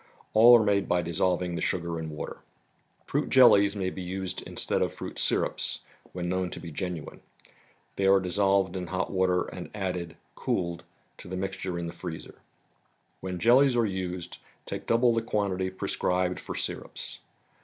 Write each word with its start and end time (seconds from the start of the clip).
All 0.33 0.57
are 0.59 0.63
made 0.63 0.89
by 0.89 1.03
dissolving 1.03 1.53
the 1.53 1.61
sugar 1.61 1.99
in 1.99 2.09
water. 2.09 2.37
Fruit 3.05 3.29
jellies 3.29 3.75
may 3.75 3.91
be 3.91 4.01
used 4.01 4.41
instead 4.47 4.81
of 4.81 4.91
fruit 4.91 5.19
syrups, 5.19 5.81
when 6.11 6.27
known 6.27 6.49
to 6.49 6.59
be 6.59 6.71
genuine. 6.71 7.21
They 7.97 8.07
are 8.07 8.19
dissolved 8.19 8.75
in 8.75 8.87
hot 8.87 9.11
water, 9.11 9.43
and 9.43 9.69
added, 9.75 10.17
cooled, 10.33 10.85
to 11.19 11.27
the 11.27 11.37
mixture 11.37 11.77
in 11.77 11.85
the 11.85 11.93
freezer. 11.93 12.39
When 13.19 13.37
jellies 13.37 13.75
are 13.75 13.85
used 13.85 14.39
take 14.65 14.87
double 14.87 15.13
the 15.13 15.21
quantity 15.21 15.69
prescribed 15.69 16.39
for 16.39 16.55
syrups. 16.55 17.19